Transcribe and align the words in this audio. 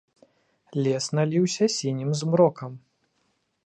Лес 0.85 1.05
наліўся 1.19 1.65
сінім 1.77 2.09
змрокам. 2.23 2.71